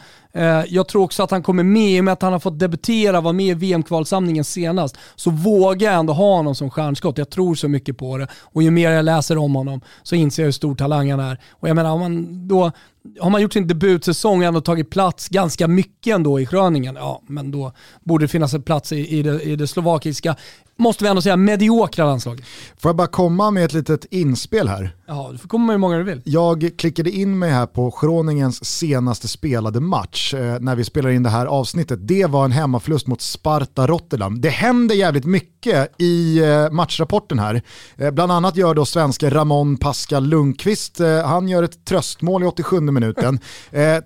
[0.67, 3.21] Jag tror också att han kommer med, i och med att han har fått debutera,
[3.21, 7.17] vara med i VM-kvalsamlingen senast, så vågar jag ändå ha honom som stjärnskott.
[7.17, 10.43] Jag tror så mycket på det och ju mer jag läser om honom så inser
[10.43, 11.39] jag hur stor talang han är.
[11.51, 12.71] Och jag menar, om man då
[13.19, 17.21] har man gjort sin debutsäsong och ändå tagit plats ganska mycket ändå i Gröningen, ja
[17.27, 17.71] men då
[18.03, 20.35] borde det finnas en plats i, i, det, i det slovakiska,
[20.77, 22.45] måste vi ändå säga, mediokra landslaget.
[22.77, 24.95] Får jag bara komma med ett litet inspel här?
[25.07, 26.21] Ja, du får komma med hur många du vill.
[26.25, 31.23] Jag klickade in mig här på Groningens senaste spelade match eh, när vi spelar in
[31.23, 32.07] det här avsnittet.
[32.07, 34.41] Det var en hemmaförlust mot Sparta Rotterdam.
[34.41, 37.61] Det händer jävligt mycket i eh, matchrapporten här.
[37.97, 42.45] Eh, bland annat gör då svenska Ramon Pascal Lundqvist, eh, han gör ett tröstmål i
[42.45, 43.39] 87 minuten.
[43.71, 43.97] Eh,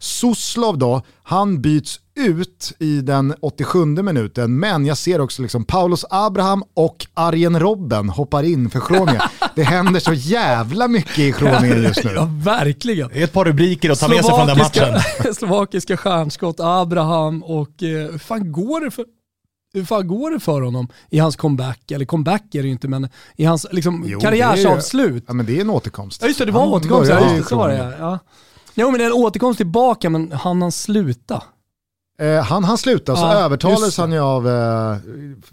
[0.00, 6.04] Suslov då, han byts ut i den 87 minuten, men jag ser också liksom Paulus
[6.10, 9.22] Abraham och Arjen Robben hoppar in för Groningen.
[9.54, 12.10] Det händer så jävla mycket i Groningen just nu.
[12.14, 13.08] Ja, verkligen.
[13.08, 15.34] Det är ett par rubriker att ta med sig från den matchen.
[15.34, 19.04] slovakiska stjärnskott, Abraham och eh, hur fan går det för
[19.72, 21.90] hur fan går det för honom i hans comeback?
[21.90, 25.24] Eller comeback är det ju inte, men i hans liksom, Jo, karriärsavslut.
[25.26, 26.22] Ja men det är en återkomst.
[26.22, 27.10] Ja just det, det var Han återkomst.
[27.10, 28.18] Ja, just det, så var det ja.
[28.74, 31.42] Jo men en återkomst tillbaka, men han han sluta?
[32.20, 34.96] Eh, han, han slutade så Ja, övertalades han ju av eh,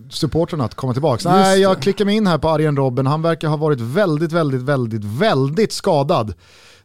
[0.10, 1.14] supporterna att komma tillbaka.
[1.14, 1.82] Just Nej, jag det.
[1.82, 3.08] klickar mig in här på Arjen Robben.
[3.08, 6.34] Han verkar ha varit väldigt, väldigt, väldigt, väldigt skadad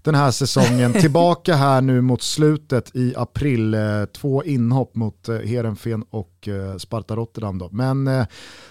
[0.02, 0.92] den här säsongen.
[1.00, 3.74] Tillbaka här nu mot slutet i april.
[3.74, 3.80] Eh,
[4.16, 7.58] två inhopp mot eh, Heerenveen och eh, Sparta Rotterdam.
[7.58, 7.68] Då.
[7.72, 8.24] Men eh,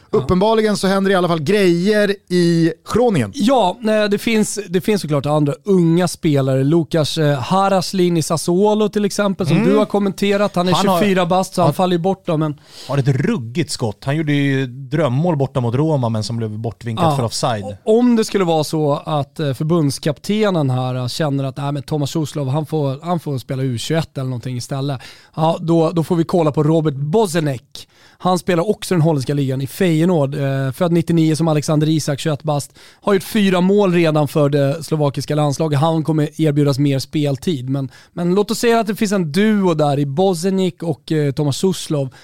[0.09, 3.31] uppenbarligen så händer det i alla fall grejer i Groningen.
[3.35, 6.63] Ja, nej, det finns, det finns såklart andra unga spelare.
[6.63, 10.55] Lukas eh, Haraslin i Sassuolo till exempel, som du har kommenterat.
[10.55, 13.07] Han är Han har- 24 bast så han faller ju bort då, men Har ett
[13.07, 14.03] ruggigt skott.
[14.05, 17.15] Han gjorde ju drömmål borta mot Roma men som blev bortvinkat Ja.
[17.15, 17.77] för offside.
[17.85, 22.11] Om det skulle vara så att eh, förbundskaptenen här eh, känner att nej, men Thomas
[22.11, 25.01] Soslov han får, han får spela U21 eller någonting istället,
[25.35, 27.60] ja, då, då får vi kolla på Robert Bozenek.
[28.23, 32.43] Han spelar också den holländska ligan i Feyenoord, eh, född 99 som Alexander Isak, 21
[32.43, 32.73] bast.
[33.01, 35.79] Har gjort fyra mål redan för det slovakiska landslaget.
[35.79, 37.69] Han kommer erbjudas mer speltid.
[37.69, 41.31] Men, men låt oss säga att det finns en duo där i Bozenik och eh,
[41.31, 41.61] Thomas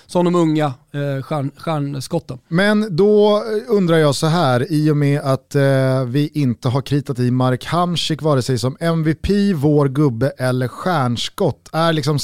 [0.07, 2.39] som de unga eh, stjärn, stjärnskotten.
[2.47, 7.19] Men då undrar jag så här, i och med att eh, vi inte har kritat
[7.19, 12.19] i Mark Hamsik vare sig som MVP, vår gubbe eller stjärnskott, är liksom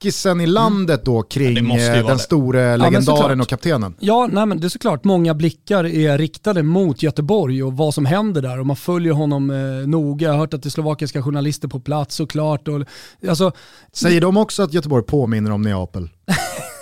[0.00, 2.18] snackisen i landet då Ja, kring eh, den det.
[2.18, 3.40] store legendaren såklart.
[3.40, 3.94] och kaptenen?
[4.00, 8.06] Ja, nej, men det är såklart många blickar är riktade mot Göteborg och vad som
[8.06, 10.26] händer där och man följer honom eh, noga.
[10.26, 12.68] Jag har hört att det är slovakiska journalister på plats såklart.
[12.68, 12.82] Och,
[13.28, 13.52] alltså,
[13.92, 16.08] Säger de också att Göteborg påminner om Neapel?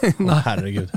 [0.18, 0.88] Åh, herregud.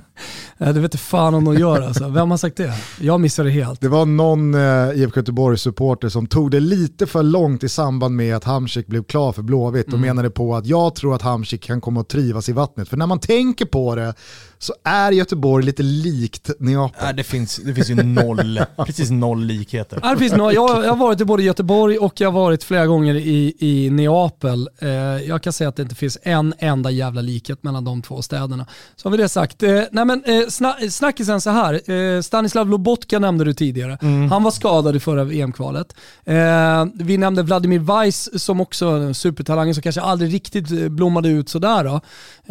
[0.66, 2.08] Det vet inte fan om de gör alltså.
[2.10, 2.74] Vem har sagt det?
[3.00, 3.82] Jag missade det helt.
[3.82, 8.36] Det var någon eh, IFK Göteborg-supporter som tog det lite för långt i samband med
[8.36, 10.02] att Hamsik blev klar för Blåvitt och Mm.
[10.08, 12.90] menade på att jag tror att Hamsik kan komma att trivas i vattnet.
[12.90, 14.14] För när man tänker på det
[14.62, 17.04] så är Göteborg lite likt Neapel.
[17.04, 20.00] Nej, det, finns, det finns ju noll, precis noll likheter.
[20.04, 20.54] Ja, det finns några.
[20.54, 23.90] Jag, jag har varit i både Göteborg och jag har varit flera gånger i, i
[23.90, 24.70] Neapel.
[24.80, 28.22] Eh, jag kan säga att det inte finns en enda jävla likhet mellan de två
[28.22, 28.66] städerna.
[28.96, 29.64] Så har vi det sagt.
[29.64, 31.92] Eh, nej men, eh, sna, snackisen så här.
[31.92, 33.98] Eh, Stanislav Lobotka nämnde du tidigare.
[34.30, 35.96] Han var skadad i förra VM-kvalet.
[36.26, 41.30] Eh, vi nämnde Vladimir Weiss som också en supertalang som kanske aldrig riktigt eh, blommade
[41.30, 41.84] ut sådär.
[41.84, 42.02] Då.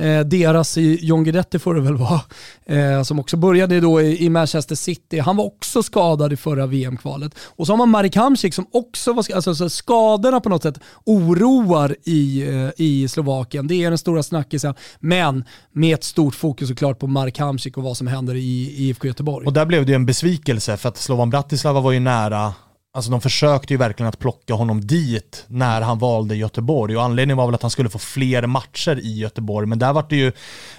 [0.05, 2.21] Eh, deras i John Guidetti får det väl vara.
[2.67, 5.19] Eh, som också började då i, i Manchester City.
[5.19, 7.33] Han var också skadad i förra VM-kvalet.
[7.57, 9.37] Och så har man Marek Hamsik som också var skadad.
[9.37, 13.67] Alltså, så skadorna på något sätt oroar i, eh, i Slovakien.
[13.67, 14.75] Det är den stora snackisen.
[14.99, 19.07] Men med ett stort fokus såklart på Marek Hamsik och vad som händer i IFK
[19.07, 19.47] Göteborg.
[19.47, 22.55] Och där blev det ju en besvikelse för att Slovan Bratislava var ju nära
[22.93, 27.37] Alltså de försökte ju verkligen att plocka honom dit när han valde Göteborg och anledningen
[27.37, 29.67] var väl att han skulle få fler matcher i Göteborg.
[29.67, 30.33] Men där var det ju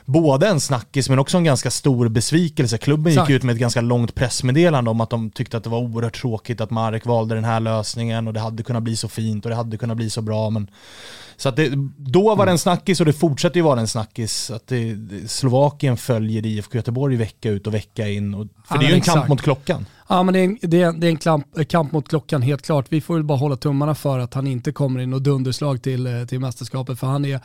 [0.05, 2.77] både en snackis men också en ganska stor besvikelse.
[2.77, 3.29] Klubben Exakt.
[3.29, 6.21] gick ut med ett ganska långt pressmeddelande om att de tyckte att det var oerhört
[6.21, 9.49] tråkigt att Marek valde den här lösningen och det hade kunnat bli så fint och
[9.49, 10.49] det hade kunnat bli så bra.
[10.49, 10.69] Men
[11.37, 14.51] så att det, då var det en snackis och det fortsätter ju vara en snackis.
[14.51, 14.97] Att det,
[15.27, 18.33] Slovakien följer IFK Göteborg vecka ut och vecka in.
[18.33, 19.17] Och, för Ja, det är ju en exakt.
[19.17, 19.85] kamp mot klockan.
[20.11, 22.61] Ja, men det är en, det är, det är en kamp, kamp mot klockan helt
[22.61, 22.85] klart.
[22.89, 26.07] Vi får väl bara hålla tummarna för att han inte kommer in och dunderslag till,
[26.07, 26.99] eh, till mästerskapet.
[26.99, 27.39] För han är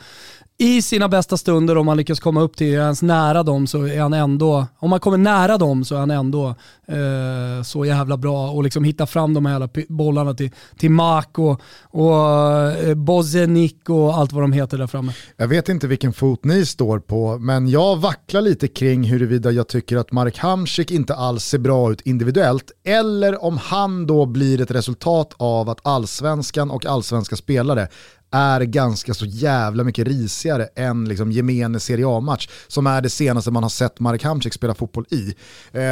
[0.59, 4.01] i sina bästa stunder, om han lyckas komma upp till ens nära dem så är
[4.01, 6.55] han ändå, om han kommer nära dem så är han ändå
[6.87, 11.39] eh, så jävla bra och liksom hitta fram de här jävla bollarna till, till Mark
[11.39, 12.31] och, och
[12.71, 15.13] eh, Bozenik och allt vad de heter där framme.
[15.37, 19.67] Jag vet inte vilken fot ni står på, men jag vacklar lite kring huruvida jag
[19.67, 24.61] tycker att Marek Hamsik inte alls ser bra ut individuellt, eller om han då blir
[24.61, 27.87] ett resultat av att allsvenskan och allsvenska spelare
[28.31, 33.51] är ganska så jävla mycket risigare än liksom gemene Serie A-match som är det senaste
[33.51, 35.35] man har sett Marek Hamsik spela fotboll i.
[35.71, 35.83] Eh,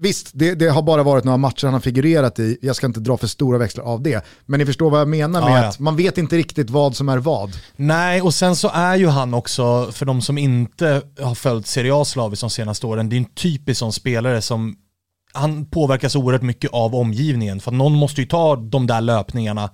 [0.00, 3.00] visst, det, det har bara varit några matcher han har figurerat i, jag ska inte
[3.00, 5.68] dra för stora växlar av det, men ni förstår vad jag menar med Ja, ja.
[5.68, 7.52] att man vet inte riktigt vad som är vad.
[7.76, 11.94] Nej, och sen så är ju han också, för de som inte har följt Serie
[11.94, 14.76] A slaviskt de senaste åren, det är en typisk sån spelare som
[15.32, 17.60] han påverkas oerhört mycket av omgivningen.
[17.60, 19.70] För någon måste ju ta de där löpningarna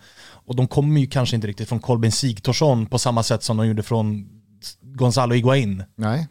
[0.49, 3.67] och de kommer ju kanske inte riktigt från Kolben Sigthorsson på samma sätt som de
[3.67, 4.29] gjorde från
[4.83, 5.85] Gonzalo Higuain.
[5.97, 6.29] Nej.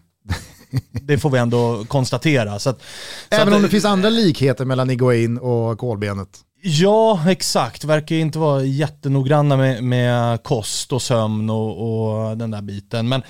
[0.91, 2.59] Det får vi ändå konstatera.
[2.59, 2.81] Så att,
[3.29, 6.29] så Även att, om det finns andra likheter mellan Iguain och kolbenet.
[6.61, 7.83] Ja, exakt.
[7.83, 13.09] Verkar inte vara jättenoggranna med, med kost och sömn och, och den där biten.
[13.09, 13.21] Men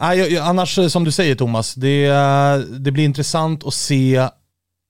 [0.00, 2.08] nej, annars, eh, som du säger Thomas, det,
[2.78, 4.28] det blir intressant att se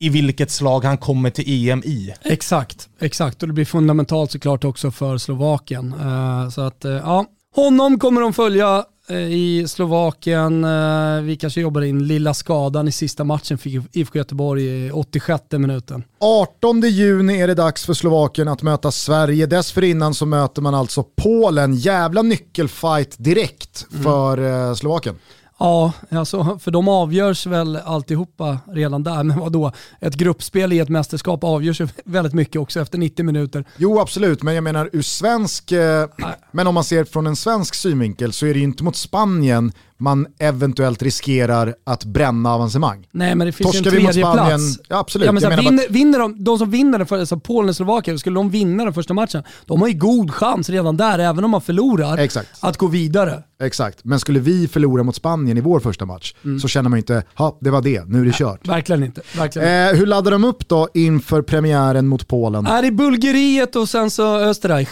[0.00, 2.14] i vilket slag han kommer till EM i.
[2.22, 3.42] Exakt, exakt.
[3.42, 5.94] Och det blir fundamentalt såklart också för Slovakien.
[6.00, 10.66] Eh, så att, eh, ja, honom kommer de följa eh, i Slovakien.
[11.24, 16.04] Vi kanske jobbar in lilla skadan i sista matchen för IFK Göteborg i 86 minuten.
[16.20, 19.46] 18 juni är det dags för Slovakien att möta Sverige.
[19.46, 21.74] Dessförinnan så möter man alltså Polen.
[21.74, 25.14] Jävla nyckelfight direkt för eh, Slovakien.
[25.58, 29.22] Ja, alltså, för de avgörs väl alltihopa redan där.
[29.22, 29.72] Men vadå?
[30.00, 33.64] Ett gruppspel i ett mästerskap avgörs ju väldigt mycket också efter 90 minuter.
[33.76, 36.08] Jo absolut, men jag menar ur svensk, eh,
[36.52, 39.72] men om man ser från en svensk synvinkel så är det ju inte mot Spanien
[39.98, 43.07] man eventuellt riskerar att bränna avancemang.
[43.12, 44.80] Nej men det finns Torskar ju vi en mot tredje Spanien, plats.
[44.88, 45.26] ja, absolut.
[45.26, 47.76] Ja, men så här, vinner, vinner de, de som vinner den för, alltså Polen och
[47.76, 51.44] Slovakien, skulle de vinna den första matchen, de har ju god chans redan där, även
[51.44, 52.48] om man förlorar, Exakt.
[52.61, 53.42] att gå vidare.
[53.62, 56.61] Exakt, men skulle vi förlora mot Spanien i vår första match Mm.
[56.61, 58.68] så känner man ju inte, ja det var det, nu är det kört.
[58.68, 59.20] Verkligen inte.
[59.37, 59.88] Verkligen.
[59.88, 62.66] Eh, hur laddar de upp då inför premiären mot Polen?
[62.66, 64.88] Är i Bulgariet och sen så Österreich.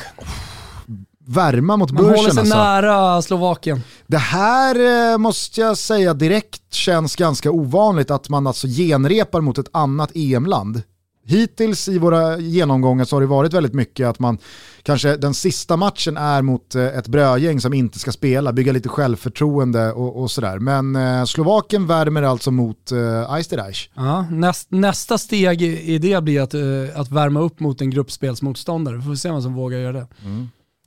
[1.27, 2.57] Värma mot Man håller börsen sig alltså.
[2.57, 3.81] nära Slovakien.
[4.07, 9.59] Det här eh, måste jag säga direkt känns ganska ovanligt att man alltså genrepar mot
[9.59, 10.83] ett annat EM-land.
[11.25, 14.39] Hittills i våra genomgångar så har det varit väldigt mycket att man
[14.83, 18.89] kanske den sista matchen är mot eh, ett brödgäng som inte ska spela, bygga lite
[18.89, 20.59] självförtroende och, och sådär.
[20.59, 23.91] Men eh, Slovakien värmer alltså mot eh, Eisterreich.
[23.95, 28.97] Ja, näst, nästa steg i det blir att, eh, att värma upp mot en gruppspelsmotståndare.
[28.97, 30.07] Vi får se vem som vågar göra det.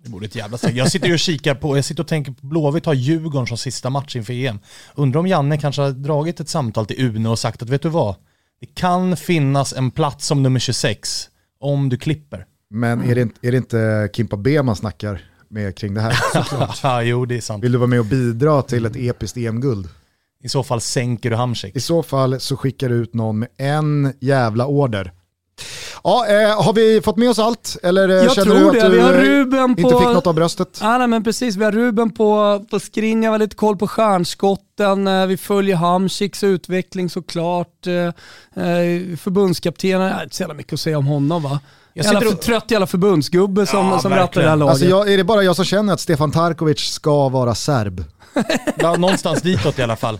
[0.06, 0.78] Det vore ett jävla steg.
[0.78, 3.58] Jag sitter ju och kikar på, jag sitter och tänker på Blåvitt har Djurgården som
[3.58, 4.60] sista match inför EM.
[4.96, 7.89] Undrar om Janne kanske har dragit ett samtal till Uno och sagt att vet du
[7.89, 8.15] vad?
[8.60, 12.46] Det kan finnas en plats som nummer 26 om du klipper.
[12.70, 16.18] Men är, det inte, är det inte Kimpa B man snackar med kring det här?
[16.84, 17.64] Ja, jo det är sant.
[17.64, 19.89] Vill du vara med och bidra till ett episkt EM-guld?
[20.43, 21.76] I så fall sänker du Hamsik.
[21.76, 25.12] I så fall så skickar du ut någon med en jävla order.
[26.08, 27.78] Ja, eh, har vi fått med oss allt?
[27.84, 28.89] Eller eh, Jag känner tror du att det.
[28.89, 30.80] du Vi har eh, Ruben inte på- fick något av bröstet?
[30.82, 33.88] Ah, nej, men precis, vi har Ruben på, på Skriniar, vi har lite koll på
[33.88, 37.88] stjärnskotten, eh, vi följer Hamsiks utveckling såklart.
[39.20, 41.60] Förbundskaptenen, äh, inte så jävla mycket att säga om honom va?
[41.93, 44.72] Jag Jävla och- trött jävla förbundsgubbe som, Ja, som rattar det här laget.
[44.72, 48.03] Alltså jag, är det bara jag som känner att Stefan Tarkovic ska vara serb?
[48.78, 50.20] Ja, någonstans ditåt i alla fall.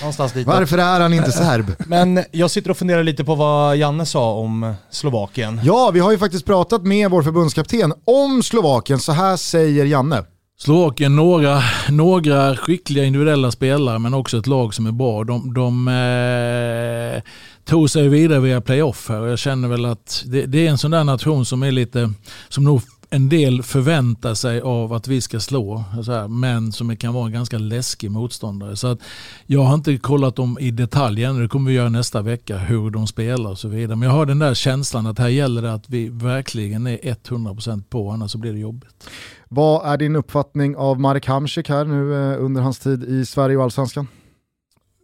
[0.00, 0.54] Någonstans ditåt.
[0.54, 1.72] Varför är han inte serb?
[1.86, 5.60] Men jag sitter och funderar lite på vad Janne sa om Slovakien.
[5.64, 8.98] Ja, vi har ju faktiskt pratat med vår förbundskapten om Slovakien.
[8.98, 10.24] Så här säger Janne.
[10.58, 15.24] Slovakien, några, några skickliga individuella spelare men också ett lag som är bra.
[15.24, 17.22] De, de eh,
[17.64, 20.78] tog sig vidare via playoff här och jag känner väl att det, det är en
[20.78, 22.12] sån där nation som är lite,
[22.48, 26.96] som nog en del förväntar sig av att vi ska slå, så här, men som
[26.96, 28.76] kan vara en ganska läskig motståndare.
[28.76, 28.98] Så att
[29.46, 32.90] jag har inte kollat dem i detalj än, det kommer vi göra nästa vecka, hur
[32.90, 33.96] de spelar och så vidare.
[33.96, 37.82] Men jag har den där känslan att här gäller det att vi verkligen är 100%
[37.88, 39.10] på, annars så blir det jobbigt.
[39.48, 43.56] Vad är din uppfattning av Marek Hamsik här nu eh, under hans tid i Sverige
[43.56, 44.08] och Allsvenskan?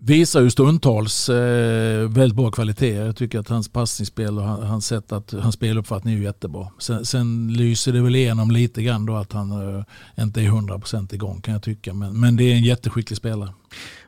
[0.05, 2.95] Visar ju stundtals eh, väldigt bra kvalitet.
[2.95, 6.69] Jag tycker att hans passningsspel och han- hans, sätt att, hans speluppfattning är ju jättebra.
[6.79, 9.85] Sen, sen lyser det väl igenom lite grann då att han eh,
[10.25, 11.95] inte är 100% igång kan jag tycka.
[11.95, 13.53] Men, men det är en jätteskicklig spelare.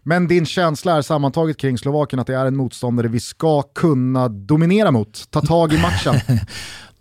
[0.03, 4.29] Men din känsla är sammantaget kring Slovakien att det är en motståndare vi ska kunna
[4.29, 6.15] dominera mot, ta tag i matchen.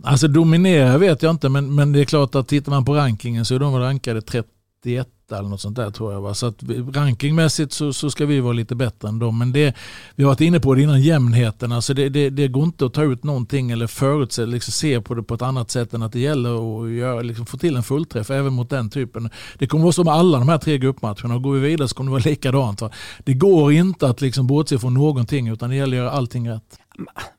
[0.05, 3.45] Alltså dominera vet jag inte men, men det är klart att tittar man på rankingen
[3.45, 4.47] så är de rankade 31
[5.37, 6.21] eller något sånt där tror jag.
[6.21, 6.33] Va?
[6.33, 6.63] Så att
[6.93, 9.37] rankingmässigt så, så ska vi vara lite bättre än dem.
[9.37, 9.75] Men det,
[10.15, 11.71] vi har varit inne på det innan, jämnheten.
[11.71, 15.15] Alltså det, det, det går inte att ta ut någonting eller förutse, liksom se på
[15.15, 17.83] det på ett annat sätt än att det gäller att göra, liksom få till en
[17.83, 19.29] fullträff även mot den typen.
[19.57, 21.37] Det kommer vara så med alla de här tre gruppmatcherna.
[21.37, 22.81] Går vi vidare så kommer det vara likadant.
[22.81, 22.89] Va?
[23.23, 26.79] Det går inte att liksom bortse från någonting utan det gäller att göra allting rätt.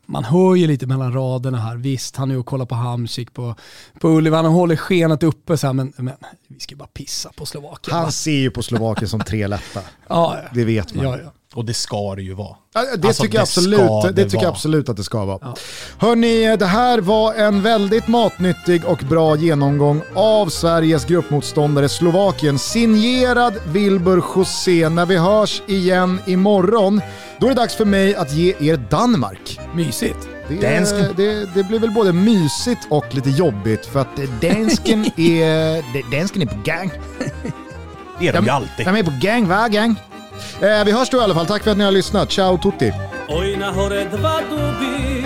[0.06, 1.76] Man hör ju lite mellan raderna här.
[1.76, 3.54] Visst, han är och kollar på Hamsik på,
[4.00, 6.14] på Ullevan och håller skenet uppe så här, men, men
[6.48, 7.96] vi ska ju bara pissa på Slovakien.
[7.96, 8.02] va?
[8.02, 9.80] Han ser ju på Slovakien som tre lätta.
[10.08, 10.48] ja, ja.
[10.54, 11.04] Det vet man.
[11.04, 11.32] Ja, ja.
[11.54, 12.56] Och det ska det ju vara.
[12.74, 15.54] Ja, Det, Alltså, tycker, jag absolut, det det tycker jag absolut att det ska vara.
[15.98, 22.58] Hörni, det här var en väldigt matnyttig och bra genomgång av Sveriges gruppmotståndare Slovakien.
[22.58, 24.88] Signerad Wilbur José.
[24.88, 27.00] När vi hörs igen imorgon,
[27.38, 29.60] då är det dags för mig att ge er Danmark.
[29.74, 30.28] Mysigt.
[30.48, 30.60] Det,
[31.16, 36.46] det, det blir väl både mysigt och lite jobbigt för att dansken är, dansken är
[36.46, 36.90] på gang.
[38.20, 38.86] Det är de ju alltid.
[38.86, 39.96] De är på gang, va gang?
[40.62, 41.46] Eh, vi hörs då i alla fall.
[41.46, 42.30] Tack för att ni har lyssnat.
[42.30, 42.92] Ciao tutti!
[43.28, 45.24] Oj na hore dva duby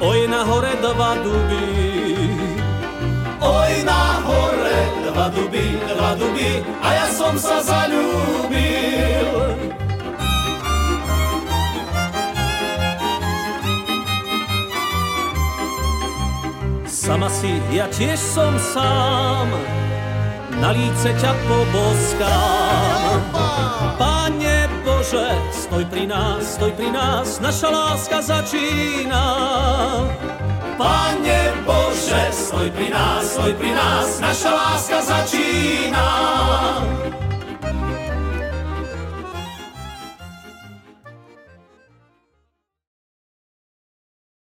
[0.00, 1.66] Oj na hore dva duby
[3.40, 9.24] Oj na hore dva duby, dva duby A ja som sa zaljubil
[16.86, 19.48] Sama si, ja tiež som sám
[20.60, 23.20] Na líce ťa poboskám
[23.96, 29.24] Pane Bože, stoj pri nás, stoj pri nás, naša láska začína.
[30.76, 36.08] Pane Bože, stoj pri nás, stoj pri nás, naša láska začína.